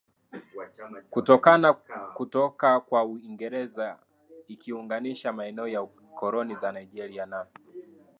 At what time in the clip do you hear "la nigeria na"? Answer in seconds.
6.61-7.47